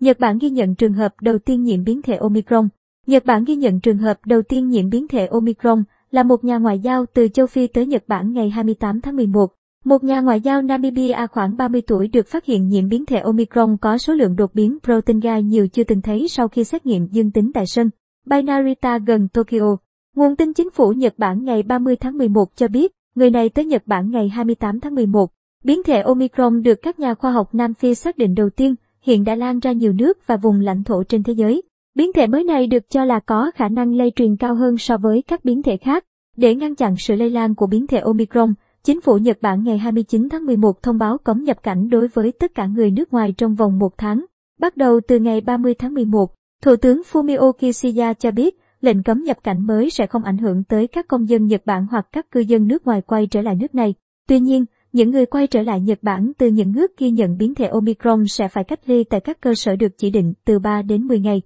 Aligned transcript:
Nhật 0.00 0.18
Bản 0.18 0.38
ghi 0.38 0.50
nhận 0.50 0.74
trường 0.74 0.92
hợp 0.92 1.14
đầu 1.20 1.38
tiên 1.38 1.62
nhiễm 1.62 1.84
biến 1.84 2.02
thể 2.02 2.16
Omicron. 2.16 2.68
Nhật 3.06 3.24
Bản 3.24 3.44
ghi 3.44 3.56
nhận 3.56 3.80
trường 3.80 3.98
hợp 3.98 4.18
đầu 4.26 4.42
tiên 4.42 4.68
nhiễm 4.68 4.90
biến 4.90 5.08
thể 5.08 5.26
Omicron 5.26 5.82
là 6.10 6.22
một 6.22 6.44
nhà 6.44 6.58
ngoại 6.58 6.78
giao 6.78 7.06
từ 7.14 7.28
châu 7.28 7.46
Phi 7.46 7.66
tới 7.66 7.86
Nhật 7.86 8.04
Bản 8.06 8.32
ngày 8.32 8.50
28 8.50 9.00
tháng 9.00 9.16
11. 9.16 9.46
Một 9.84 10.04
nhà 10.04 10.20
ngoại 10.20 10.40
giao 10.40 10.62
Namibia 10.62 11.26
khoảng 11.30 11.56
30 11.56 11.82
tuổi 11.86 12.08
được 12.08 12.26
phát 12.26 12.44
hiện 12.44 12.68
nhiễm 12.68 12.88
biến 12.88 13.06
thể 13.06 13.18
Omicron 13.18 13.76
có 13.80 13.98
số 13.98 14.14
lượng 14.14 14.36
đột 14.36 14.54
biến 14.54 14.78
protein 14.84 15.20
gai 15.20 15.42
nhiều 15.42 15.68
chưa 15.68 15.84
từng 15.84 16.02
thấy 16.02 16.28
sau 16.28 16.48
khi 16.48 16.64
xét 16.64 16.86
nghiệm 16.86 17.06
dương 17.06 17.30
tính 17.30 17.50
tại 17.54 17.64
sân 17.66 17.90
bay 18.26 18.42
Narita 18.42 18.98
gần 18.98 19.28
Tokyo. 19.28 19.76
Nguồn 20.16 20.36
tin 20.36 20.52
chính 20.52 20.70
phủ 20.70 20.92
Nhật 20.92 21.14
Bản 21.18 21.44
ngày 21.44 21.62
30 21.62 21.96
tháng 21.96 22.18
11 22.18 22.56
cho 22.56 22.68
biết, 22.68 22.92
người 23.14 23.30
này 23.30 23.48
tới 23.48 23.64
Nhật 23.64 23.82
Bản 23.86 24.10
ngày 24.10 24.28
28 24.28 24.80
tháng 24.80 24.94
11. 24.94 25.30
Biến 25.64 25.82
thể 25.82 26.00
Omicron 26.00 26.62
được 26.62 26.78
các 26.82 26.98
nhà 26.98 27.14
khoa 27.14 27.32
học 27.32 27.54
Nam 27.54 27.74
Phi 27.74 27.94
xác 27.94 28.18
định 28.18 28.34
đầu 28.34 28.50
tiên, 28.50 28.74
hiện 29.02 29.24
đã 29.24 29.34
lan 29.34 29.58
ra 29.58 29.72
nhiều 29.72 29.92
nước 29.92 30.18
và 30.26 30.36
vùng 30.36 30.60
lãnh 30.60 30.84
thổ 30.84 31.02
trên 31.04 31.22
thế 31.22 31.32
giới. 31.32 31.62
Biến 31.94 32.12
thể 32.12 32.26
mới 32.26 32.44
này 32.44 32.66
được 32.66 32.90
cho 32.90 33.04
là 33.04 33.20
có 33.20 33.50
khả 33.54 33.68
năng 33.68 33.94
lây 33.94 34.12
truyền 34.16 34.36
cao 34.36 34.54
hơn 34.54 34.78
so 34.78 34.96
với 34.96 35.22
các 35.22 35.44
biến 35.44 35.62
thể 35.62 35.76
khác. 35.76 36.04
Để 36.36 36.54
ngăn 36.54 36.74
chặn 36.74 36.96
sự 36.96 37.16
lây 37.16 37.30
lan 37.30 37.54
của 37.54 37.66
biến 37.66 37.86
thể 37.86 37.98
Omicron, 37.98 38.54
chính 38.82 39.00
phủ 39.00 39.18
Nhật 39.18 39.38
Bản 39.40 39.64
ngày 39.64 39.78
29 39.78 40.28
tháng 40.28 40.46
11 40.46 40.82
thông 40.82 40.98
báo 40.98 41.18
cấm 41.18 41.44
nhập 41.44 41.62
cảnh 41.62 41.88
đối 41.88 42.08
với 42.08 42.32
tất 42.32 42.54
cả 42.54 42.66
người 42.66 42.90
nước 42.90 43.12
ngoài 43.12 43.34
trong 43.38 43.54
vòng 43.54 43.78
một 43.78 43.98
tháng. 43.98 44.24
Bắt 44.60 44.76
đầu 44.76 45.00
từ 45.08 45.18
ngày 45.18 45.40
30 45.40 45.74
tháng 45.74 45.94
11, 45.94 46.34
Thủ 46.62 46.76
tướng 46.76 47.02
Fumio 47.12 47.52
Kishida 47.52 48.12
cho 48.12 48.30
biết 48.30 48.60
lệnh 48.80 49.02
cấm 49.02 49.24
nhập 49.24 49.38
cảnh 49.42 49.66
mới 49.66 49.90
sẽ 49.90 50.06
không 50.06 50.24
ảnh 50.24 50.38
hưởng 50.38 50.64
tới 50.64 50.86
các 50.86 51.08
công 51.08 51.28
dân 51.28 51.46
Nhật 51.46 51.62
Bản 51.64 51.86
hoặc 51.90 52.06
các 52.12 52.30
cư 52.30 52.40
dân 52.40 52.66
nước 52.66 52.86
ngoài 52.86 53.02
quay 53.02 53.26
trở 53.26 53.42
lại 53.42 53.54
nước 53.54 53.74
này. 53.74 53.94
Tuy 54.28 54.40
nhiên, 54.40 54.64
những 54.92 55.10
người 55.10 55.26
quay 55.26 55.46
trở 55.46 55.62
lại 55.62 55.80
Nhật 55.80 55.98
Bản 56.02 56.32
từ 56.38 56.48
những 56.48 56.72
nước 56.72 56.96
ghi 56.98 57.10
nhận 57.10 57.38
biến 57.38 57.54
thể 57.54 57.66
Omicron 57.66 58.24
sẽ 58.28 58.48
phải 58.48 58.64
cách 58.64 58.80
ly 58.86 59.04
tại 59.04 59.20
các 59.20 59.40
cơ 59.40 59.54
sở 59.54 59.76
được 59.76 59.98
chỉ 59.98 60.10
định 60.10 60.32
từ 60.44 60.58
3 60.58 60.82
đến 60.82 61.02
10 61.06 61.20
ngày. 61.20 61.42